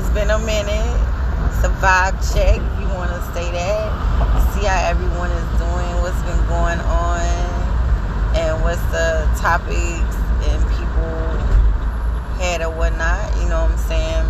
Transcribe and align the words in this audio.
it's 0.00 0.08
been 0.10 0.30
a 0.30 0.38
minute. 0.38 0.96
It's 1.52 1.68
vibe 1.76 2.16
check, 2.32 2.56
you 2.80 2.88
want 2.96 3.10
to 3.12 3.20
say 3.34 3.52
that. 3.52 3.84
See 4.54 4.64
how 4.64 4.88
everyone 4.88 5.30
is 5.30 5.44
doing, 5.60 5.92
what's 6.00 6.16
been 6.24 6.40
going 6.48 6.80
on, 6.80 7.20
and 8.34 8.62
what's 8.64 8.80
the 8.92 9.28
topics 9.36 10.16
and 10.48 10.60
people 10.72 11.20
had 12.40 12.62
or 12.62 12.70
whatnot. 12.70 13.36
You 13.42 13.48
know 13.50 13.60
what 13.60 13.72
I'm 13.72 13.78
saying? 13.78 14.26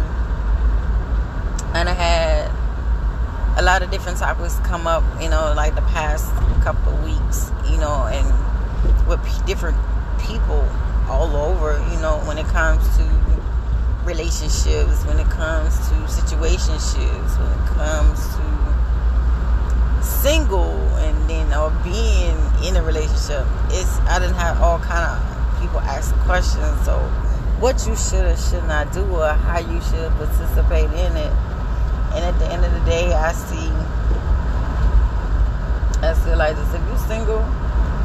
And 1.75 1.89
I 1.89 1.95
had 1.95 2.50
a 3.57 3.62
lot 3.62 3.82
of 3.82 3.93
different 3.93 4.18
topics 4.18 4.59
come 4.64 4.89
up, 4.89 5.05
you 5.23 5.29
know, 5.29 5.55
like 5.55 5.77
the 5.77 5.82
past 5.82 6.34
couple 6.64 6.93
of 6.93 7.05
weeks, 7.05 7.52
you 7.71 7.79
know, 7.79 8.11
and 8.11 8.27
with 9.07 9.21
different 9.46 9.79
people 10.18 10.68
all 11.09 11.37
over, 11.37 11.79
you 11.93 12.00
know, 12.00 12.18
when 12.27 12.39
it 12.39 12.46
comes 12.46 12.82
to 12.96 13.05
relationships, 14.04 15.04
when 15.04 15.18
it 15.18 15.29
comes 15.31 15.77
to 15.89 15.95
situationships, 16.09 17.39
when 17.39 17.53
it 17.53 17.67
comes 17.75 18.18
to 18.36 18.43
single 20.03 20.76
and 20.99 21.17
then 21.29 21.53
or 21.54 21.71
being 21.82 22.36
in 22.64 22.76
a 22.76 22.82
relationship. 22.82 23.46
It's 23.71 23.99
I 24.09 24.18
didn't 24.18 24.36
have 24.36 24.61
all 24.61 24.79
kind 24.79 25.04
of 25.04 25.61
people 25.61 25.81
ask 25.81 26.14
questions, 26.26 26.85
so 26.85 26.99
what 27.61 27.86
you 27.86 27.95
should 27.96 28.25
or 28.25 28.36
should 28.36 28.64
not 28.64 28.93
do 28.93 29.04
or 29.04 29.29
how 29.29 29.59
you 29.59 29.81
should 29.82 30.11
participate 30.12 30.90
in 30.90 31.17
it. 31.17 31.32
And 32.12 32.25
at 32.25 32.39
the 32.39 32.47
end 32.47 32.64
of 32.64 32.73
the 32.73 32.81
day, 32.91 33.12
I 33.12 33.33
see, 33.33 33.70
I 36.03 36.14
feel 36.25 36.37
like 36.39 36.56
this. 36.56 36.75
If 36.75 36.83
you're 36.89 36.98
single, 37.06 37.45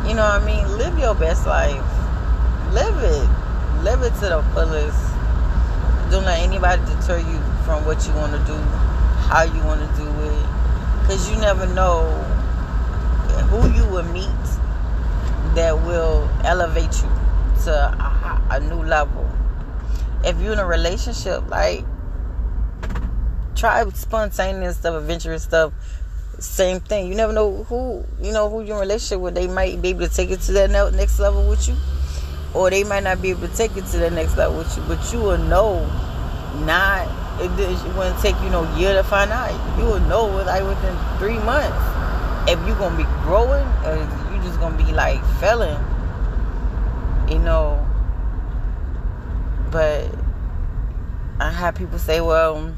you 0.08 0.14
know 0.14 0.28
what 0.28 0.42
I 0.42 0.46
mean? 0.46 0.78
Live 0.78 1.00
your 1.00 1.16
best 1.16 1.48
life. 1.48 1.82
Live 2.72 2.98
it. 3.02 3.30
Live 3.84 4.04
it 4.04 4.14
to 4.16 4.30
the 4.30 4.44
fullest. 4.54 5.15
Don't 6.12 6.26
let 6.26 6.40
anybody 6.40 6.82
deter 6.86 7.18
you 7.20 7.40
from 7.66 7.86
what 7.86 8.06
you 8.06 8.14
want 8.14 8.32
to 8.32 8.40
do, 8.46 8.56
how 9.28 9.44
you 9.44 9.64
want 9.64 9.82
to 9.82 9.88
do 9.98 10.08
it. 10.08 10.46
Because 11.02 11.30
you 11.30 11.38
never 11.38 11.68
know 11.68 12.04
who 13.50 13.68
you 13.74 13.86
will 13.90 14.04
meet 14.04 14.30
that 15.56 15.76
will 15.86 16.30
elevate 16.44 16.94
you 17.02 17.10
to 17.64 17.72
a, 17.72 18.48
a 18.52 18.60
new 18.60 18.84
level. 18.84 19.30
If 20.24 20.40
you're 20.40 20.54
in 20.54 20.60
a 20.60 20.66
relationship, 20.66 21.48
like, 21.50 21.86
try 23.56 23.88
spontaneous 23.90 24.78
stuff, 24.78 24.96
adventurous 24.96 25.44
stuff. 25.44 25.74
Same 26.40 26.80
thing. 26.82 27.08
You 27.08 27.16
never 27.16 27.32
know 27.32 27.64
who 27.64 28.04
you 28.22 28.34
know 28.34 28.50
who 28.50 28.62
you're 28.62 28.76
in 28.76 28.82
relationship 28.82 29.22
with. 29.22 29.36
They 29.36 29.48
might 29.48 29.82
be 29.82 29.90
able 29.90 30.08
to 30.08 30.14
take 30.14 30.32
it 30.32 30.42
to 30.42 30.52
that 30.54 30.70
next 30.94 31.18
level 31.18 31.48
with 31.48 31.68
you, 31.68 31.76
or 32.56 32.70
they 32.70 32.84
might 32.84 33.04
not 33.04 33.22
be 33.22 33.32
able 33.32 33.48
to 33.48 33.56
take 33.56 33.76
it 33.76 33.86
to 33.88 33.98
the 33.98 34.10
next 34.10 34.38
level 34.38 34.58
with 34.58 34.76
you. 34.78 34.84
But 34.88 35.12
you 35.12 35.20
will 35.20 35.38
know. 35.38 35.86
Not 36.66 37.06
it, 37.42 37.52
it 37.60 37.96
wouldn't 37.96 38.18
take 38.20 38.40
you 38.42 38.50
no 38.50 38.64
year 38.78 38.94
to 38.94 39.04
find 39.04 39.30
out. 39.32 39.52
You 39.78 39.86
will 39.86 40.00
know 40.02 40.26
like 40.28 40.64
within 40.64 40.98
three 41.20 41.38
months 41.40 41.78
if 42.50 42.58
you're 42.66 42.78
gonna 42.78 42.96
be 42.96 43.04
growing 43.24 43.68
or 43.84 43.98
you 44.34 44.42
just 44.42 44.60
gonna 44.60 44.78
be 44.78 44.92
like 44.94 45.24
failing. 45.40 45.78
You 47.30 47.40
know. 47.40 47.86
But 49.70 50.10
I 51.42 51.52
have 51.52 51.76
people 51.76 52.00
say, 52.00 52.22
well 52.22 52.74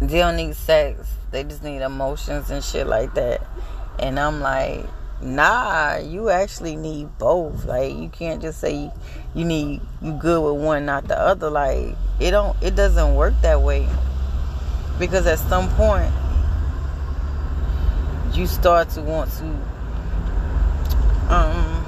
they 0.00 0.18
don't 0.18 0.36
need 0.36 0.54
sex. 0.56 1.08
They 1.30 1.44
just 1.44 1.62
need 1.62 1.82
emotions 1.82 2.50
and 2.50 2.64
shit 2.64 2.86
like 2.86 3.14
that. 3.14 3.46
And 3.98 4.18
I'm 4.18 4.40
like, 4.40 4.86
nah, 5.22 5.96
you 5.96 6.30
actually 6.30 6.76
need 6.76 7.18
both. 7.18 7.64
Like 7.64 7.94
you 7.94 8.08
can't 8.08 8.40
just 8.42 8.60
say 8.60 8.90
you 9.34 9.44
need 9.44 9.80
you 10.02 10.12
good 10.12 10.40
with 10.42 10.62
one, 10.62 10.86
not 10.86 11.08
the 11.08 11.18
other. 11.18 11.50
Like 11.50 11.96
it 12.18 12.30
don't 12.30 12.60
it 12.62 12.74
doesn't 12.74 13.14
work 13.14 13.34
that 13.42 13.62
way. 13.62 13.88
Because 14.98 15.26
at 15.26 15.38
some 15.38 15.68
point 15.70 16.12
you 18.32 18.46
start 18.46 18.90
to 18.90 19.02
want 19.02 19.30
to 19.32 19.44
um 21.32 21.86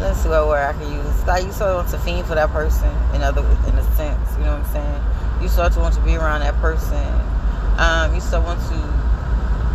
let's 0.00 0.20
see 0.20 0.28
what 0.28 0.46
word 0.46 0.62
I 0.62 0.72
can 0.72 0.92
use. 0.92 1.26
Like 1.26 1.44
you 1.44 1.52
start 1.52 1.88
to 1.88 1.98
fiend 1.98 2.26
for 2.26 2.34
that 2.34 2.50
person 2.50 2.90
in 3.14 3.22
other 3.22 3.40
in 3.40 3.78
a 3.78 3.96
sense, 3.96 4.36
you 4.36 4.44
know 4.44 4.56
what 4.56 4.66
I'm 4.66 4.72
saying? 4.72 5.02
you 5.40 5.48
start 5.48 5.72
to 5.74 5.80
want 5.80 5.94
to 5.94 6.00
be 6.00 6.16
around 6.16 6.40
that 6.40 6.54
person. 6.60 6.96
Um, 7.78 8.14
you 8.14 8.20
start 8.20 8.44
want 8.44 8.60
to 8.60 8.95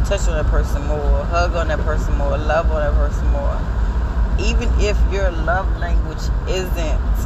touch 0.05 0.27
on 0.27 0.35
that 0.41 0.47
person 0.47 0.85
more, 0.87 1.23
hug 1.25 1.55
on 1.55 1.67
that 1.67 1.79
person 1.79 2.17
more, 2.17 2.37
love 2.37 2.71
on 2.71 2.81
that 2.81 2.93
person 2.93 3.25
more. 3.27 3.57
Even 4.39 4.69
if 4.79 4.97
your 5.11 5.31
love 5.31 5.67
language 5.77 6.23
isn't, 6.49 7.17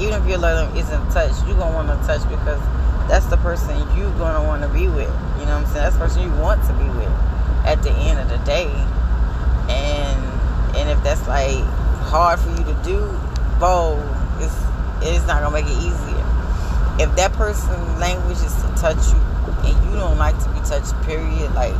even 0.00 0.22
if 0.22 0.28
your 0.28 0.38
love 0.38 0.64
language 0.64 0.84
isn't 0.84 1.10
touch, 1.10 1.32
you're 1.46 1.56
gonna 1.58 1.74
want 1.74 1.88
to 1.88 2.06
touch 2.06 2.22
because 2.28 2.60
that's 3.08 3.26
the 3.26 3.36
person 3.38 3.76
you're 3.96 4.10
gonna 4.18 4.46
want 4.46 4.62
to 4.62 4.68
be 4.68 4.88
with. 4.88 5.08
You 5.38 5.46
know 5.46 5.58
what 5.58 5.64
I'm 5.64 5.66
saying? 5.66 5.84
That's 5.84 5.96
the 5.96 6.04
person 6.04 6.22
you 6.22 6.32
want 6.40 6.62
to 6.64 6.72
be 6.74 6.88
with 6.90 7.12
at 7.66 7.82
the 7.82 7.90
end 7.90 8.18
of 8.20 8.28
the 8.28 8.38
day. 8.44 8.70
And 9.68 10.20
and 10.76 10.88
if 10.88 11.02
that's 11.02 11.26
like 11.26 11.64
hard 12.06 12.38
for 12.40 12.50
you 12.50 12.64
to 12.64 12.76
do, 12.84 13.00
bold, 13.58 14.02
it's 14.38 14.54
it's 15.02 15.26
not 15.26 15.42
gonna 15.42 15.50
make 15.50 15.66
it 15.66 15.78
easier 15.78 16.18
if 16.98 17.14
that 17.14 17.32
person's 17.34 18.00
language 18.00 18.38
is 18.38 18.54
to 18.56 18.68
touch 18.74 18.98
you 19.14 19.37
and 19.64 19.84
you 19.84 19.98
don't 19.98 20.18
like 20.18 20.38
to 20.42 20.48
be 20.50 20.60
touched, 20.60 20.94
period, 21.02 21.52
like 21.54 21.74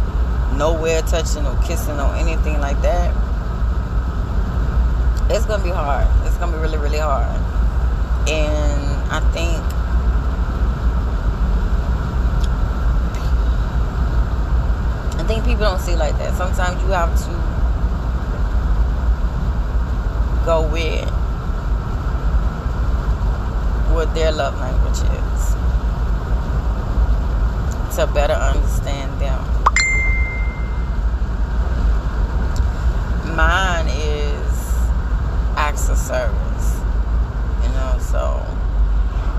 nowhere 0.56 1.02
touching 1.02 1.46
or 1.46 1.56
kissing 1.62 1.98
or 1.98 2.14
anything 2.16 2.60
like 2.60 2.80
that, 2.82 3.14
it's 5.30 5.44
gonna 5.46 5.62
be 5.62 5.70
hard. 5.70 6.06
It's 6.26 6.36
gonna 6.36 6.52
be 6.52 6.58
really, 6.58 6.78
really 6.78 6.98
hard. 6.98 7.28
And 8.28 9.12
I 9.12 9.20
think 9.32 9.56
I 15.18 15.24
think 15.24 15.44
people 15.44 15.64
don't 15.64 15.80
see 15.80 15.96
like 15.96 16.16
that. 16.18 16.34
Sometimes 16.34 16.80
you 16.82 16.88
have 16.88 17.14
to 17.24 17.58
go 20.44 20.62
with 20.62 21.08
what 23.94 24.14
their 24.14 24.32
love 24.32 24.58
language 24.58 25.00
is 25.02 25.67
to 27.98 28.06
better 28.06 28.32
understand 28.32 29.10
them. 29.20 29.44
Mine 33.36 33.88
is 33.88 34.58
acts 35.56 35.88
of 35.88 35.98
service, 35.98 36.80
you 37.62 37.68
know, 37.70 37.98
so, 38.00 38.46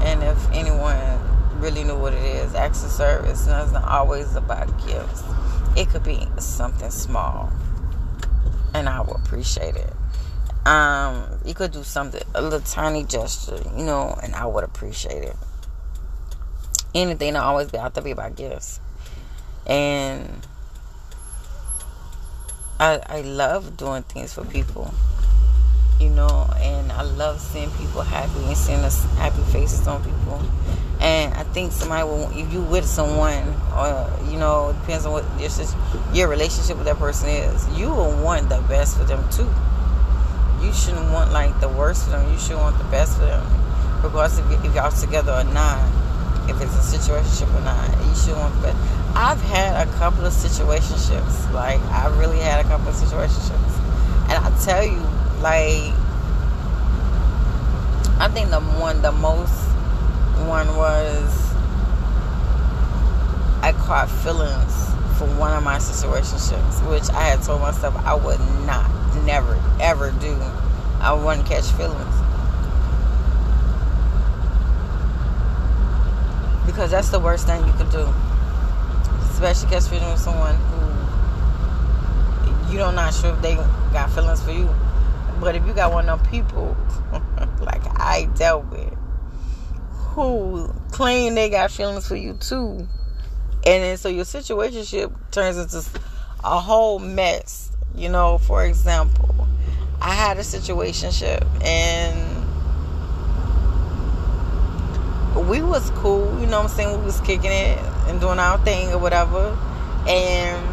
and 0.04 0.22
if 0.24 0.52
anyone 0.52 1.20
really 1.62 1.86
knew 1.86 1.98
what 1.98 2.14
it 2.14 2.22
is, 2.22 2.54
acts 2.54 2.84
of 2.84 2.92
service 2.92 3.48
isn't 3.48 3.76
always 3.78 4.36
about 4.36 4.68
gifts. 4.86 5.24
It 5.78 5.88
could 5.88 6.04
be 6.04 6.28
something 6.38 6.92
small, 6.92 7.50
and 8.74 8.90
I 8.90 9.00
will 9.00 9.16
appreciate 9.16 9.76
it 9.76 9.94
um, 10.66 11.24
you 11.46 11.54
could 11.54 11.72
do 11.72 11.84
something, 11.84 12.22
a 12.36 12.42
little 12.42 12.60
tiny 12.60 13.04
gesture, 13.04 13.62
you 13.76 13.84
know, 13.84 14.18
and 14.22 14.36
I 14.36 14.46
would 14.46 14.64
appreciate 14.64 15.24
it. 15.24 15.36
Anything 16.94 17.34
to 17.34 17.42
always 17.42 17.72
be 17.72 17.78
out 17.78 17.94
to 17.96 18.02
be 18.02 18.12
about 18.12 18.36
gifts. 18.36 18.80
And 19.68 20.48
I 22.80 23.00
I 23.06 23.22
love 23.22 23.78
doing 23.78 24.04
things 24.04 24.34
for 24.34 24.44
people. 24.46 24.94
You 26.00 26.10
know, 26.10 26.50
and 26.58 26.92
I 26.94 27.02
love 27.02 27.42
seeing 27.42 27.70
people 27.72 28.02
happy 28.02 28.46
and 28.46 28.56
seeing 28.56 28.80
us 28.80 29.04
happy 29.16 29.42
faces 29.52 29.86
on 29.86 30.02
people. 30.04 30.42
And 31.02 31.34
I 31.34 31.44
think 31.44 31.74
somebody 31.74 32.04
will, 32.04 32.30
if 32.32 32.52
you 32.54 32.62
with 32.62 32.86
someone, 32.86 33.54
or 33.76 34.10
you 34.30 34.38
know, 34.38 34.74
depends 34.82 35.06
on 35.06 35.12
what 35.12 35.26
your 35.40 35.50
your 36.14 36.30
relationship 36.30 36.78
with 36.78 36.86
that 36.86 36.98
person 36.98 37.30
is, 37.30 37.68
you 37.78 37.90
will 37.90 38.24
want 38.24 38.48
the 38.50 38.62
best 38.70 38.98
for 38.98 39.04
them 39.04 39.24
too 39.30 39.50
you 40.62 40.74
shouldn't 40.74 41.12
want 41.12 41.32
like 41.32 41.60
the 41.62 41.70
worst 41.70 42.06
for 42.06 42.12
them. 42.12 42.32
You 42.32 42.40
should 42.40 42.58
want 42.58 42.78
the 42.78 42.84
best 42.86 43.18
for 43.18 43.26
them, 43.26 43.46
regardless 44.04 44.40
if, 44.40 44.66
if 44.66 44.76
y'all 44.76 44.92
together 44.92 45.32
or 45.32 45.44
not. 45.44 45.80
If 46.50 46.62
it's 46.62 46.76
a 46.76 46.82
situation 46.82 47.48
or 47.56 47.62
not, 47.62 47.90
you 48.06 48.16
should 48.16 48.36
want 48.36 48.54
the 48.56 48.68
best. 48.68 48.78
I've 49.16 49.42
had 49.42 49.88
a 49.88 49.92
couple 49.94 50.26
of 50.26 50.34
situationships. 50.34 51.54
Like 51.54 51.80
I 51.92 52.08
really 52.18 52.40
had 52.40 52.66
a 52.66 52.68
couple 52.68 52.90
of 52.90 52.96
situationships, 52.96 53.80
and 54.30 54.44
I 54.44 54.50
tell 54.64 54.84
you, 54.84 55.00
like 55.42 55.94
I 58.20 58.28
think 58.34 58.50
the 58.50 58.60
one, 58.60 59.02
the 59.02 59.12
most 59.12 59.54
one 60.48 60.68
was 60.76 61.54
I 63.62 63.74
caught 63.74 64.10
feelings 64.10 64.90
for 65.18 65.28
one 65.38 65.52
of 65.52 65.64
my 65.64 65.78
situationships, 65.78 66.90
which 66.90 67.10
I 67.12 67.24
had 67.26 67.44
told 67.44 67.62
myself 67.62 67.96
I 68.06 68.16
would 68.16 68.40
not 68.66 68.90
never 69.24 69.60
ever 69.80 70.12
do. 70.20 70.36
I 71.02 71.14
wouldn't 71.14 71.46
catch 71.46 71.66
feelings. 71.72 72.29
Because 76.70 76.92
that's 76.92 77.10
the 77.10 77.20
worst 77.20 77.48
thing 77.48 77.66
you 77.66 77.74
can 77.74 77.90
do. 77.90 78.08
Especially 79.32 79.72
catch 79.72 79.86
feelings 79.86 80.12
with 80.12 80.20
someone 80.20 80.56
who 80.56 80.90
you 82.72 82.78
don't 82.78 82.94
not 82.94 83.12
sure 83.12 83.34
if 83.34 83.42
they 83.42 83.56
got 83.56 84.12
feelings 84.12 84.44
for 84.44 84.52
you. 84.52 84.70
But 85.40 85.56
if 85.56 85.66
you 85.66 85.74
got 85.74 85.92
one 85.92 86.08
of 86.08 86.22
them 86.22 86.32
people 86.32 86.78
like 87.60 87.82
I 88.00 88.30
dealt 88.36 88.68
with, 88.68 88.94
who 90.14 90.72
claim 90.92 91.34
they 91.34 91.50
got 91.50 91.72
feelings 91.72 92.08
for 92.08 92.16
you 92.16 92.34
too. 92.34 92.88
And 93.66 93.84
then 93.84 93.98
so 93.98 94.08
your 94.08 94.26
situationship 94.26 95.12
turns 95.32 95.58
into 95.58 95.84
a 96.44 96.60
whole 96.60 97.00
mess. 97.00 97.72
You 97.96 98.10
know, 98.10 98.38
for 98.38 98.64
example, 98.64 99.48
I 100.02 100.14
had 100.14 100.38
a 100.38 100.42
situationship 100.42 101.44
and 101.64 102.29
we 105.42 105.62
was 105.62 105.90
cool, 105.92 106.40
you 106.40 106.48
know 106.48 106.62
what 106.62 106.72
I'm 106.72 106.76
saying? 106.76 107.00
We 107.00 107.06
was 107.06 107.20
kicking 107.22 107.52
it 107.52 107.80
and 108.08 108.20
doing 108.20 108.40
our 108.40 108.58
thing 108.66 108.92
or 108.92 108.98
whatever. 108.98 109.58
And 110.08 110.66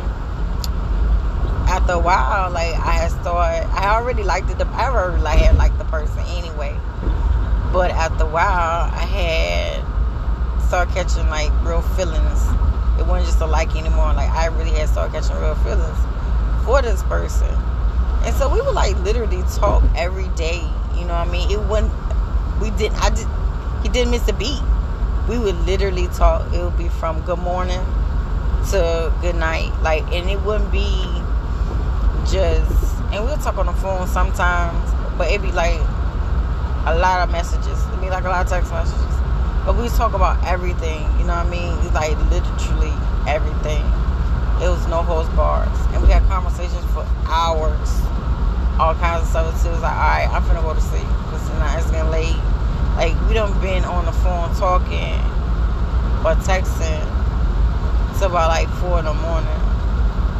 after 1.68 1.92
a 1.92 1.98
while, 1.98 2.50
like 2.50 2.74
I 2.74 2.92
had 2.92 3.10
started, 3.10 3.68
I 3.70 3.94
already 3.94 4.22
liked 4.22 4.50
it. 4.50 4.60
I 4.60 4.88
already 4.88 5.22
like 5.22 5.38
had 5.38 5.56
liked 5.56 5.78
the 5.78 5.84
person 5.84 6.20
anyway. 6.28 6.78
But 7.72 7.90
after 7.90 8.24
a 8.24 8.28
while, 8.28 8.90
I 8.92 9.04
had 9.04 10.62
started 10.66 10.94
catching 10.94 11.28
like 11.28 11.52
real 11.64 11.82
feelings. 11.82 12.42
It 12.98 13.06
wasn't 13.06 13.26
just 13.26 13.40
a 13.40 13.46
like 13.46 13.74
anymore. 13.76 14.14
Like 14.14 14.30
I 14.30 14.46
really 14.46 14.70
had 14.70 14.88
started 14.88 15.12
catching 15.12 15.36
real 15.36 15.54
feelings 15.56 15.98
for 16.64 16.80
this 16.82 17.02
person. 17.04 17.54
And 18.24 18.34
so 18.36 18.48
we 18.48 18.60
would 18.60 18.74
like 18.74 18.98
literally 19.00 19.42
talk 19.54 19.82
every 19.94 20.28
day. 20.30 20.62
You 20.94 21.04
know 21.04 21.14
what 21.14 21.28
I 21.28 21.30
mean? 21.30 21.50
It 21.50 21.60
wasn't. 21.60 21.92
We 22.60 22.70
didn't. 22.70 22.96
I 23.02 23.10
did. 23.10 23.26
He 23.86 23.92
didn't 23.92 24.10
miss 24.10 24.26
a 24.26 24.32
beat. 24.32 24.60
We 25.28 25.38
would 25.38 25.54
literally 25.64 26.08
talk. 26.08 26.52
It 26.52 26.58
would 26.60 26.76
be 26.76 26.88
from 26.88 27.20
good 27.20 27.38
morning 27.38 27.78
to 28.74 29.14
good 29.20 29.36
night. 29.36 29.70
Like, 29.80 30.02
and 30.10 30.28
it 30.28 30.42
wouldn't 30.42 30.72
be 30.72 30.90
just. 32.26 32.66
And 33.14 33.24
we'll 33.24 33.36
talk 33.36 33.58
on 33.58 33.66
the 33.66 33.72
phone 33.74 34.08
sometimes, 34.08 34.90
but 35.16 35.28
it'd 35.28 35.40
be 35.40 35.52
like 35.52 35.78
a 36.82 36.98
lot 36.98 37.22
of 37.22 37.30
messages. 37.30 37.78
It'd 37.86 38.00
be 38.00 38.10
like 38.10 38.24
a 38.24 38.28
lot 38.28 38.44
of 38.44 38.50
text 38.50 38.72
messages. 38.72 39.14
But 39.64 39.78
we 39.78 39.86
talk 39.90 40.14
about 40.14 40.44
everything. 40.44 41.06
You 41.20 41.24
know 41.30 41.38
what 41.38 41.46
I 41.46 41.48
mean? 41.48 41.94
Like 41.94 42.18
literally 42.26 42.90
everything. 43.30 43.86
It 44.58 44.66
was 44.66 44.84
no 44.88 45.02
holds 45.06 45.28
bars, 45.36 45.78
and 45.94 46.02
we 46.02 46.08
had 46.08 46.26
conversations 46.26 46.84
for 46.90 47.06
hours, 47.30 48.02
all 48.82 48.96
kinds 48.98 49.22
of 49.22 49.28
stuff. 49.30 49.62
So 49.62 49.68
it 49.68 49.78
was 49.78 49.82
like, 49.82 49.94
all 49.94 50.10
right, 50.10 50.28
I'm 50.32 50.42
finna 50.42 50.60
go 50.60 50.74
to 50.74 50.80
sleep 50.80 51.06
because 51.30 51.46
it's 51.78 51.90
getting 51.92 52.10
late. 52.10 52.34
Like 52.96 53.12
we 53.28 53.34
don't 53.34 53.52
been 53.60 53.84
on 53.84 54.06
the 54.06 54.12
phone 54.24 54.48
talking 54.56 55.20
or 56.24 56.32
texting 56.48 57.04
till 58.18 58.32
about 58.32 58.48
like 58.48 58.68
four 58.80 58.98
in 58.98 59.04
the 59.04 59.12
morning. 59.12 59.60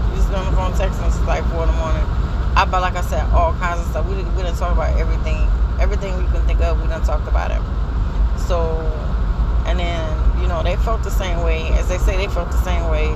We 0.08 0.16
just 0.16 0.32
been 0.32 0.40
on 0.40 0.48
the 0.48 0.56
phone 0.56 0.72
texting 0.72 1.12
since 1.12 1.20
like 1.26 1.44
four 1.52 1.62
in 1.62 1.68
the 1.68 1.76
morning. 1.76 2.02
I 2.56 2.64
but 2.64 2.80
like 2.80 2.96
I 2.96 3.02
said, 3.02 3.28
all 3.30 3.52
kinds 3.60 3.80
of 3.80 3.86
stuff. 3.88 4.08
We 4.08 4.16
we 4.16 4.42
didn't 4.42 4.56
talk 4.56 4.72
about 4.72 4.96
everything, 4.96 5.46
everything 5.78 6.16
we 6.16 6.24
can 6.32 6.40
think 6.46 6.62
of. 6.62 6.80
We 6.80 6.88
done 6.88 7.04
talked 7.04 7.28
about 7.28 7.52
it. 7.52 7.60
So, 8.40 8.80
and 9.68 9.78
then 9.78 10.40
you 10.40 10.48
know 10.48 10.62
they 10.62 10.76
felt 10.76 11.04
the 11.04 11.10
same 11.10 11.44
way 11.44 11.68
as 11.76 11.88
they 11.88 11.98
say 11.98 12.16
they 12.16 12.32
felt 12.32 12.50
the 12.50 12.64
same 12.64 12.88
way 12.88 13.12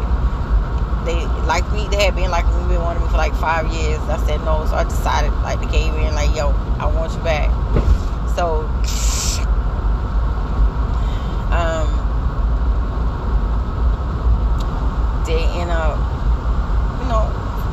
they 1.09 1.17
like 1.49 1.65
me. 1.73 1.89
They 1.89 2.05
had 2.05 2.15
been 2.15 2.31
like 2.31 2.45
me, 2.45 2.77
been 2.77 2.83
wanting 2.83 3.03
me 3.03 3.09
for 3.09 3.17
like 3.17 3.33
five 3.35 3.73
years. 3.73 4.01
I 4.13 4.21
said 4.27 4.45
no, 4.45 4.67
so 4.67 4.77
I 4.77 4.85
decided 4.85 5.33
like 5.41 5.61
to 5.61 5.69
cave 5.69 5.95
in. 5.95 6.15
Like, 6.15 6.37
yo, 6.37 6.53
I 6.79 6.93
want 6.93 7.13
you 7.15 7.21
back. 7.25 7.49
So, 8.41 8.65
um, 11.53 11.89
they 15.27 15.45
end 15.61 15.69
up, 15.69 16.01
you 17.03 17.09
know, 17.13 17.29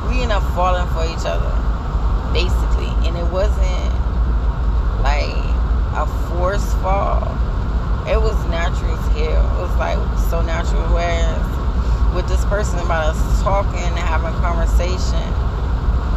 we 0.10 0.20
end 0.24 0.34
up 0.34 0.44
falling 0.56 0.86
for 0.92 1.06
each 1.08 1.24
other, 1.24 1.56
basically, 2.34 2.92
and 3.08 3.16
it 3.16 3.32
wasn't 3.32 3.94
like 5.08 5.40
a 5.96 6.06
forced 6.28 6.76
fall. 6.80 7.24
It 8.06 8.20
was 8.20 8.36
natural 8.50 8.98
as. 9.14 9.40
It 9.40 9.60
was 9.62 9.74
like 9.78 9.98
so 10.30 10.42
natural. 10.42 10.84
Whereas 10.92 12.14
with 12.14 12.28
this 12.28 12.44
person 12.44 12.80
about 12.80 13.16
us 13.16 13.42
talking 13.42 13.80
and 13.80 13.98
having 14.00 14.34
conversation, 14.42 15.32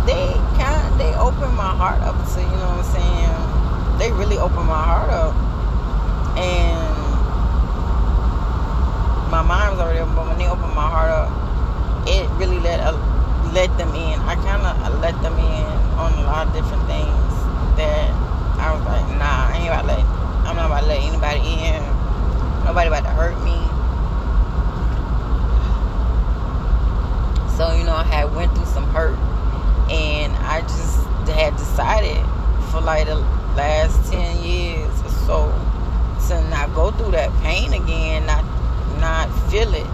they 0.06 0.34
kind 0.58 0.98
they 0.98 1.14
opened 1.14 1.54
my 1.54 1.70
heart 1.70 2.00
up 2.02 2.16
to 2.34 2.40
you 2.40 2.46
know 2.48 2.74
what 2.74 2.84
I'm 2.84 2.92
saying. 2.92 3.49
They 4.00 4.10
really 4.12 4.38
opened 4.38 4.66
my 4.66 4.80
heart 4.80 5.10
up, 5.12 5.36
and 6.40 6.96
my 9.30 9.42
mind 9.44 9.76
was 9.76 9.80
already 9.80 10.00
open. 10.00 10.16
But 10.16 10.26
when 10.26 10.38
they 10.38 10.48
opened 10.48 10.74
my 10.74 10.88
heart 10.88 11.12
up, 11.12 11.28
it 12.08 12.24
really 12.40 12.58
let 12.60 12.80
uh, 12.80 12.96
let 13.52 13.68
them 13.76 13.92
in. 13.94 14.18
I 14.24 14.34
kind 14.40 14.64
of 14.64 15.00
let 15.04 15.14
them 15.20 15.36
in 15.36 15.68
on 16.00 16.16
a 16.16 16.24
lot 16.24 16.48
of 16.48 16.54
different 16.56 16.82
things 16.88 17.32
that 17.76 18.08
I 18.56 18.72
was 18.72 18.82
like, 18.88 19.04
nah, 19.20 19.52
I 19.52 19.60
ain't 19.60 19.68
about 19.68 19.84
to 19.84 19.92
let. 19.92 20.04
I'm 20.48 20.56
not 20.56 20.66
about 20.72 20.80
to 20.80 20.86
let 20.86 21.04
anybody 21.04 21.44
in. 21.68 21.84
Nobody 22.64 22.88
about 22.88 23.04
to 23.04 23.12
hurt 23.12 23.36
me 23.44 23.60
So, 27.60 27.70
you 27.74 27.84
know, 27.84 27.92
I 27.92 28.04
had 28.04 28.34
went 28.34 28.56
through 28.56 28.64
some 28.64 28.86
hurt 28.86 29.18
and 29.92 30.32
I 30.48 30.62
just 30.62 30.96
had 31.28 31.54
decided 31.58 32.16
for 32.72 32.80
like 32.80 33.04
the 33.04 33.16
last 33.54 34.10
10 34.10 34.42
years 34.42 34.88
or 35.02 35.10
so 35.28 35.52
to 36.28 36.48
not 36.48 36.74
go 36.74 36.89
through 37.00 37.12
that 37.12 37.32
pain 37.42 37.72
again, 37.72 38.26
not 38.26 38.44
not 39.00 39.28
feel 39.50 39.72
it, 39.72 39.86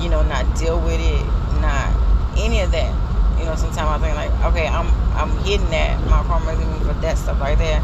you 0.00 0.08
know, 0.08 0.22
not 0.22 0.46
deal 0.56 0.78
with 0.80 1.00
it, 1.00 1.24
not 1.60 1.90
any 2.38 2.60
of 2.60 2.70
that. 2.70 2.92
You 3.38 3.44
know, 3.46 3.56
sometimes 3.56 3.80
I 3.80 3.98
think 3.98 4.14
like, 4.14 4.30
okay, 4.52 4.68
I'm 4.68 4.86
I'm 5.14 5.30
hitting 5.44 5.68
that, 5.70 6.00
my 6.06 6.22
karma 6.22 6.56
me 6.56 6.78
for 6.86 6.94
that 7.00 7.18
stuff 7.18 7.40
like 7.40 7.58
that. 7.58 7.82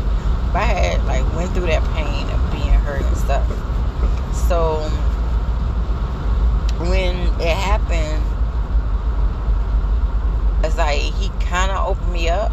But 0.53 0.63
I 0.63 0.67
had 0.67 1.05
like 1.07 1.25
went 1.35 1.53
through 1.53 1.67
that 1.67 1.83
pain 1.95 2.29
of 2.31 2.53
being 2.53 2.75
hurt 2.87 3.03
and 3.03 3.17
stuff. 3.17 3.47
So 4.49 4.79
when 6.87 7.17
it 7.41 7.57
happened, 7.57 8.23
it's 10.65 10.77
like 10.77 11.01
he 11.01 11.31
kind 11.41 11.71
of 11.73 11.87
opened 11.87 12.13
me 12.13 12.29
up, 12.29 12.53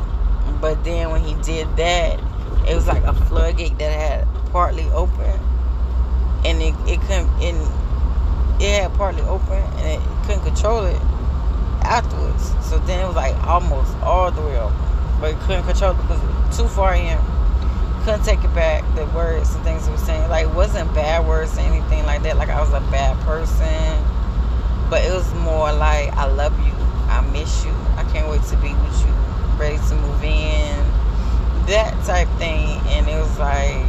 but 0.60 0.84
then 0.84 1.12
when 1.12 1.22
he 1.22 1.36
did 1.44 1.68
that, 1.78 2.20
it 2.68 2.76
was 2.76 2.88
like 2.88 3.04
a 3.04 3.14
floodgate 3.14 3.78
that 3.78 3.92
had 3.92 4.28
partly 4.52 4.90
open, 4.92 5.40
and 6.46 6.62
it, 6.62 6.76
it 6.88 7.00
couldn't, 7.02 7.30
and 7.42 7.58
it 8.62 8.82
had 8.82 8.94
partly 8.96 9.22
open, 9.24 9.62
and 9.78 9.88
it 9.88 10.02
couldn't 10.26 10.44
control 10.44 10.86
it 10.86 11.02
afterwards. 11.84 12.54
So 12.66 12.80
then 12.80 13.00
it 13.00 13.08
was 13.08 13.16
like 13.16 13.36
almost 13.46 13.96
all 13.98 14.32
the 14.32 14.42
way 14.42 14.58
open, 14.60 14.78
but 15.20 15.32
it 15.32 15.40
couldn't 15.42 15.64
control 15.64 15.92
it 15.92 15.98
because 15.98 16.22
it 16.22 16.28
was 16.28 16.58
too 16.58 16.68
far 16.68 16.96
in. 16.96 17.18
Couldn't 18.04 18.24
take 18.24 18.44
it 18.44 18.54
back. 18.56 18.84
The 18.96 19.06
words 19.08 19.54
and 19.56 19.64
things 19.64 19.86
he 19.86 19.92
was 19.92 20.02
saying, 20.02 20.30
like, 20.30 20.54
wasn't 20.56 20.94
bad 20.94 21.28
words 21.28 21.58
or 21.58 21.62
anything 21.62 22.06
like 22.06 22.24
that. 22.24 22.38
Like 22.38 22.50
I 22.50 22.62
was 22.62 22.72
a 22.72 22.80
bad 22.92 23.18
person, 23.26 24.04
but 24.90 25.04
it 25.04 25.12
was 25.12 25.34
more 25.36 25.74
like 25.74 26.14
I 26.14 26.26
love 26.26 26.58
you 26.66 26.78
I 27.10 27.22
miss 27.32 27.66
you. 27.66 27.72
I 27.96 28.04
can't 28.12 28.30
wait 28.30 28.44
to 28.44 28.58
be 28.58 28.74
with 28.74 29.02
you. 29.02 29.14
Ready 29.58 29.78
to 29.78 29.96
move 29.96 30.24
in. 30.24 30.76
That 31.66 31.96
type 32.06 32.28
thing. 32.38 32.80
And 32.88 33.08
it 33.08 33.16
was 33.16 33.40
like, 33.40 33.86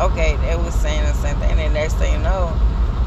okay, 0.00 0.36
they 0.36 0.56
was 0.56 0.74
saying 0.74 1.04
the 1.04 1.12
same 1.14 1.36
thing. 1.36 1.50
And 1.50 1.58
the 1.60 1.68
next 1.68 1.94
thing 1.94 2.14
you 2.14 2.18
know, 2.20 2.56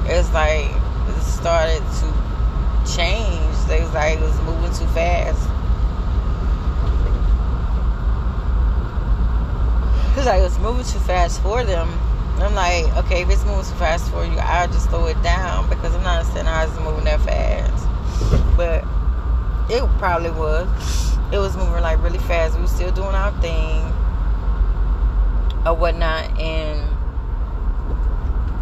it 0.07 0.15
was 0.15 0.31
like 0.31 0.69
it 0.69 1.21
started 1.21 1.81
to 1.81 2.93
change. 2.95 3.55
They 3.67 3.81
was 3.81 3.93
like 3.93 4.19
it 4.19 4.21
was 4.21 4.39
moving 4.41 4.71
too 4.71 4.87
fast. 4.93 5.49
It 10.11 10.17
was 10.17 10.25
like 10.27 10.39
it 10.39 10.43
was 10.43 10.59
moving 10.59 10.85
too 10.85 10.99
fast 10.99 11.41
for 11.41 11.63
them. 11.63 11.89
I'm 12.37 12.55
like, 12.55 12.85
okay, 13.05 13.21
if 13.21 13.29
it's 13.29 13.45
moving 13.45 13.63
too 13.63 13.77
fast 13.79 14.11
for 14.11 14.25
you, 14.25 14.37
I'll 14.37 14.67
just 14.67 14.89
slow 14.89 15.07
it 15.07 15.21
down 15.23 15.69
because 15.69 15.95
I'm 15.95 16.03
not 16.03 16.19
understanding 16.19 16.53
how 16.53 16.63
it's 16.65 16.79
moving 16.79 17.05
that 17.05 17.21
fast. 17.21 17.87
But 18.57 18.83
it 19.69 19.87
probably 19.97 20.31
was. 20.31 20.67
It 21.31 21.37
was 21.37 21.55
moving 21.55 21.81
like 21.81 22.01
really 22.03 22.19
fast. 22.19 22.55
We 22.55 22.61
were 22.61 22.67
still 22.67 22.91
doing 22.91 23.15
our 23.15 23.31
thing 23.41 23.93
or 25.65 25.73
whatnot, 25.73 26.39
and 26.39 26.79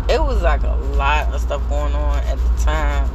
it 0.09 0.21
was 0.21 0.41
like 0.41 0.63
a 0.63 0.75
lot 0.97 1.33
of 1.33 1.41
stuff 1.41 1.67
going 1.69 1.93
on 1.93 2.17
at 2.23 2.37
the 2.37 2.63
time. 2.63 3.09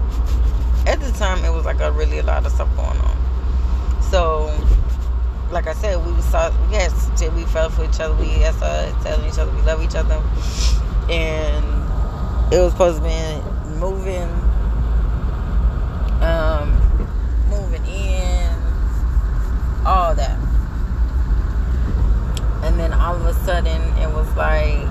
At 0.86 1.00
the 1.00 1.10
time, 1.12 1.44
it 1.44 1.50
was 1.50 1.64
like 1.64 1.80
a 1.80 1.92
really 1.92 2.18
a 2.18 2.22
lot 2.22 2.46
of 2.46 2.52
stuff 2.52 2.68
going 2.76 2.98
on. 2.98 4.02
So, 4.10 4.54
like 5.50 5.66
I 5.66 5.74
said, 5.74 6.04
we 6.04 6.12
was 6.12 6.24
we 6.72 7.28
we 7.28 7.44
fell 7.46 7.70
for 7.70 7.84
each 7.84 8.00
other. 8.00 8.14
We 8.14 8.28
had 8.28 8.54
started 8.54 8.94
telling 9.02 9.28
each 9.28 9.38
other 9.38 9.52
we 9.52 9.62
love 9.62 9.82
each 9.82 9.94
other, 9.94 10.22
and 11.10 11.64
it 12.52 12.60
was 12.60 12.72
supposed 12.72 12.98
to 12.98 13.02
be 13.02 13.78
moving. 13.78 14.28
Um, 16.22 16.76
moving 17.48 17.84
in, 17.86 18.50
all 19.84 20.14
that. 20.14 20.38
And 22.62 22.78
then 22.80 22.92
all 22.92 23.14
of 23.14 23.26
a 23.26 23.34
sudden, 23.46 23.80
it 23.98 24.12
was 24.12 24.26
like 24.36 24.82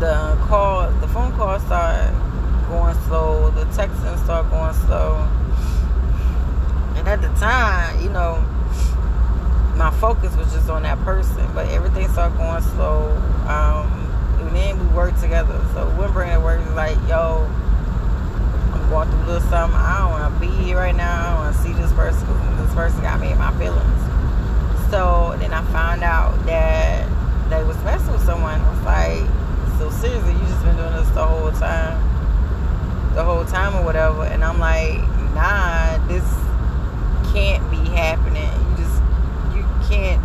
the 0.00 0.36
call, 0.48 0.90
the 1.00 1.08
phone 1.08 1.32
call 1.32 1.58
started 1.60 2.12
going 2.68 2.94
slow, 3.06 3.50
the 3.52 3.64
texting 3.72 4.22
started 4.22 4.50
going 4.50 4.74
slow. 4.84 5.26
And 6.96 7.08
at 7.08 7.22
the 7.22 7.28
time, 7.40 8.02
you 8.02 8.10
know, 8.10 8.36
my 9.76 9.90
focus 9.98 10.36
was 10.36 10.52
just 10.52 10.68
on 10.68 10.82
that 10.82 10.98
person, 11.04 11.50
but 11.54 11.66
everything 11.68 12.06
started 12.10 12.36
going 12.36 12.62
slow. 12.62 13.16
Um, 13.48 14.06
then 14.52 14.78
we 14.78 14.94
worked 14.94 15.20
together. 15.20 15.58
So 15.72 15.86
when 15.96 16.12
Brandon 16.12 16.42
works, 16.42 16.68
like, 16.72 16.96
yo, 17.08 17.46
I'm 18.72 18.90
going 18.90 19.08
through 19.08 19.20
a 19.20 19.26
little 19.26 19.48
something. 19.48 19.78
I 19.78 20.00
don't 20.00 20.10
want 20.10 20.34
to 20.34 20.40
be 20.40 20.64
here 20.64 20.76
right 20.76 20.94
now. 20.94 21.36
I 21.36 21.44
want 21.44 21.56
to 21.56 21.62
see 21.62 21.72
this 21.72 21.92
person 21.92 22.26
this 22.58 22.74
person 22.74 23.00
got 23.00 23.20
me 23.20 23.32
in 23.32 23.38
my 23.38 23.56
feelings. 23.58 24.02
So 24.90 25.36
then 25.38 25.52
I 25.52 25.64
found 25.72 26.02
out 26.02 26.46
that 26.46 27.05
they 27.48 27.62
was 27.64 27.76
messing 27.84 28.12
with 28.12 28.24
someone. 28.24 28.60
I 28.60 28.70
was 28.70 28.82
like, 28.82 29.78
so 29.78 29.90
seriously, 29.90 30.32
you 30.32 30.38
just 30.40 30.64
been 30.64 30.76
doing 30.76 30.92
this 30.92 31.08
the 31.10 31.24
whole 31.24 31.50
time, 31.52 33.14
the 33.14 33.22
whole 33.22 33.44
time 33.44 33.76
or 33.76 33.84
whatever. 33.84 34.24
And 34.24 34.44
I'm 34.44 34.58
like, 34.58 34.98
nah, 35.34 35.98
this 36.08 36.24
can't 37.32 37.68
be 37.70 37.76
happening. 37.90 38.50
You 38.70 38.76
just, 38.76 39.02
you 39.54 39.64
can't 39.88 40.22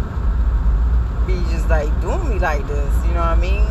be 1.27 1.35
just 1.51 1.67
like 1.69 1.89
doing 2.01 2.29
me 2.29 2.39
like 2.39 2.65
this. 2.67 2.93
You 3.05 3.13
know 3.13 3.21
what 3.21 3.37
I 3.37 3.41
mean? 3.41 3.67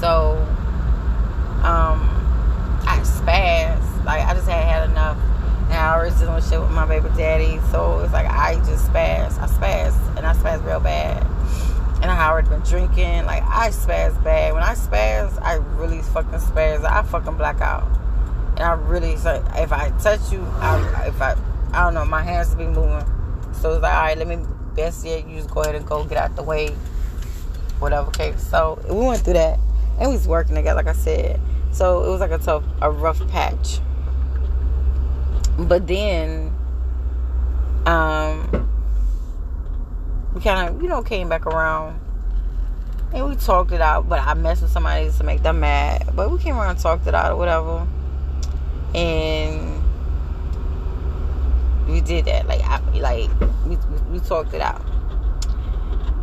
So, 0.00 0.38
um, 1.62 2.00
I 2.86 3.00
spaz. 3.04 4.04
Like 4.04 4.24
I 4.24 4.34
just 4.34 4.48
had 4.48 4.64
had 4.64 4.90
enough. 4.90 5.18
And 5.68 5.76
I 5.76 6.08
doing 6.18 6.42
shit 6.42 6.58
with 6.58 6.70
my 6.70 6.86
baby 6.86 7.10
daddy. 7.14 7.60
So 7.70 8.00
it's 8.00 8.12
like 8.12 8.26
I 8.26 8.54
just 8.64 8.90
spaz. 8.90 9.38
I 9.38 9.46
spaz. 9.46 10.16
And 10.16 10.26
I 10.26 10.32
spaz 10.32 10.64
real 10.64 10.80
bad. 10.80 11.26
And 12.00 12.10
I 12.10 12.28
already 12.28 12.48
been 12.48 12.60
drinking. 12.60 13.26
Like 13.26 13.42
I 13.42 13.70
spaz 13.70 14.22
bad. 14.22 14.54
When 14.54 14.62
I 14.62 14.74
spaz, 14.74 15.40
I 15.42 15.54
really 15.76 16.02
fucking 16.02 16.38
spaz. 16.38 16.84
I 16.84 17.02
fucking 17.02 17.36
black 17.36 17.60
out. 17.60 17.88
And 18.50 18.60
I 18.60 18.72
really 18.72 19.16
like 19.16 19.42
if 19.56 19.72
I 19.72 19.90
touch 19.98 20.32
you, 20.32 20.44
I, 20.60 21.06
if 21.06 21.20
I 21.20 21.36
I 21.72 21.84
don't 21.84 21.94
know, 21.94 22.04
my 22.04 22.22
hands 22.22 22.54
be 22.54 22.64
moving. 22.66 23.04
So 23.52 23.74
it's 23.74 23.82
like, 23.82 23.94
all 23.94 24.02
right, 24.02 24.18
let 24.18 24.26
me 24.26 24.38
best 24.74 25.04
yet, 25.04 25.28
you 25.28 25.36
just 25.36 25.50
go 25.50 25.62
ahead 25.62 25.74
and 25.74 25.84
go 25.84 26.04
get 26.04 26.18
out 26.18 26.36
the 26.36 26.42
way. 26.42 26.68
Whatever. 27.80 28.08
Okay. 28.08 28.34
So 28.36 28.80
we 28.88 29.04
went 29.06 29.22
through 29.22 29.34
that. 29.34 29.58
And 29.98 30.10
we 30.10 30.14
was 30.14 30.28
working 30.28 30.54
together, 30.54 30.76
like 30.76 30.86
I 30.86 30.92
said. 30.92 31.40
So 31.72 32.04
it 32.04 32.08
was 32.08 32.20
like 32.20 32.30
a 32.30 32.38
tough, 32.38 32.62
a 32.80 32.90
rough 32.90 33.26
patch. 33.28 33.80
But 35.58 35.88
then, 35.88 36.54
um, 37.84 38.68
we 40.38 40.44
kind 40.44 40.68
of, 40.68 40.80
you 40.80 40.88
know, 40.88 41.02
came 41.02 41.28
back 41.28 41.46
around 41.46 41.98
and 43.12 43.28
we 43.28 43.34
talked 43.34 43.72
it 43.72 43.80
out. 43.80 44.08
But 44.08 44.20
I 44.20 44.34
messed 44.34 44.62
with 44.62 44.70
somebody 44.70 45.10
to 45.10 45.24
make 45.24 45.42
them 45.42 45.60
mad. 45.60 46.10
But 46.14 46.30
we 46.30 46.38
came 46.38 46.56
around 46.56 46.70
and 46.70 46.78
talked 46.78 47.06
it 47.08 47.14
out 47.14 47.32
or 47.32 47.36
whatever. 47.36 47.86
And 48.94 49.82
we 51.88 52.00
did 52.00 52.26
that. 52.26 52.46
Like, 52.46 52.60
I, 52.62 52.78
like 52.98 53.30
we, 53.66 53.76
we 54.12 54.20
talked 54.20 54.54
it 54.54 54.60
out. 54.60 54.84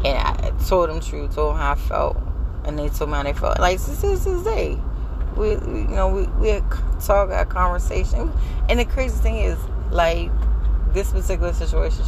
And 0.05 0.17
I 0.17 0.53
told 0.65 0.89
them 0.89 1.01
true, 1.01 1.27
told 1.27 1.53
them 1.53 1.57
how 1.57 1.71
I 1.73 1.75
felt. 1.75 2.17
And 2.63 2.79
they 2.79 2.89
told 2.89 3.09
me 3.09 3.17
how 3.17 3.23
they 3.23 3.33
felt. 3.33 3.59
Like, 3.59 3.79
this 3.79 4.01
is 4.03 4.23
this 4.23 4.43
day. 4.43 4.79
We, 5.35 5.57
we, 5.57 5.81
you 5.81 5.87
know, 5.87 6.07
we, 6.07 6.27
we 6.39 6.61
talk, 7.03 7.31
a 7.31 7.45
conversation. 7.45 8.31
And 8.69 8.79
the 8.79 8.85
crazy 8.85 9.17
thing 9.17 9.37
is, 9.37 9.57
like, 9.91 10.31
this 10.93 11.11
particular 11.11 11.51
situation, 11.51 12.05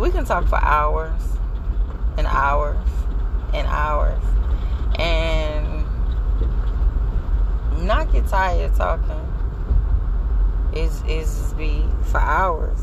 we 0.00 0.10
can 0.10 0.24
talk 0.24 0.46
for 0.46 0.62
hours 0.62 1.22
and 2.16 2.26
hours 2.26 2.78
and 3.54 3.66
hours 3.66 4.22
and 4.98 5.84
not 7.86 8.10
get 8.12 8.26
tired 8.26 8.74
talking 8.74 9.28
is 10.74 11.02
is 11.08 11.54
be 11.54 11.84
for 12.04 12.20
hours. 12.20 12.80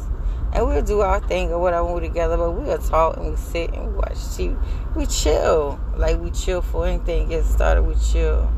And 0.53 0.65
we'll 0.67 0.81
do 0.81 1.01
our 1.01 1.19
thing 1.19 1.51
or 1.51 1.59
whatever 1.59 1.93
we 1.93 1.99
together, 1.99 2.37
but 2.37 2.51
we'll 2.51 2.77
talk 2.77 3.17
and 3.17 3.31
we 3.31 3.35
sit 3.35 3.73
and 3.73 3.87
we 3.87 3.93
watch 3.95 4.13
TV. 4.13 4.57
We 4.95 5.05
chill. 5.05 5.79
Like 5.97 6.19
we 6.19 6.31
chill 6.31 6.61
for 6.61 6.87
anything 6.87 7.29
gets 7.29 7.49
started, 7.49 7.83
we 7.83 7.95
chill. 7.95 8.49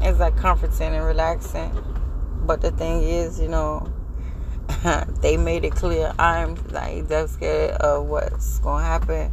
It's 0.00 0.18
like 0.18 0.36
comforting 0.36 0.94
and 0.94 1.04
relaxing. 1.04 1.72
But 2.44 2.60
the 2.62 2.72
thing 2.72 3.02
is, 3.02 3.40
you 3.40 3.48
know, 3.48 3.92
they 5.20 5.36
made 5.36 5.64
it 5.64 5.72
clear. 5.74 6.12
I'm 6.18 6.56
like 6.70 7.08
that 7.08 7.30
scared 7.30 7.72
of 7.80 8.06
what's 8.06 8.58
gonna 8.60 8.84
happen 8.84 9.32